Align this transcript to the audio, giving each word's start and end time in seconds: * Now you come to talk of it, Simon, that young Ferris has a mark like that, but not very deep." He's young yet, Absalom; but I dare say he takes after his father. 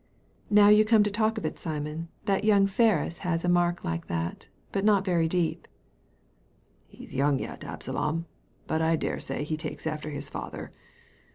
* 0.31 0.39
Now 0.49 0.69
you 0.69 0.83
come 0.83 1.03
to 1.03 1.11
talk 1.11 1.37
of 1.37 1.45
it, 1.45 1.59
Simon, 1.59 2.07
that 2.25 2.43
young 2.43 2.65
Ferris 2.65 3.19
has 3.19 3.45
a 3.45 3.47
mark 3.47 3.83
like 3.83 4.07
that, 4.07 4.47
but 4.71 4.83
not 4.83 5.05
very 5.05 5.27
deep." 5.27 5.67
He's 6.87 7.13
young 7.13 7.37
yet, 7.37 7.63
Absalom; 7.63 8.25
but 8.65 8.81
I 8.81 8.95
dare 8.95 9.19
say 9.19 9.43
he 9.43 9.57
takes 9.57 9.85
after 9.85 10.09
his 10.09 10.27
father. 10.27 10.71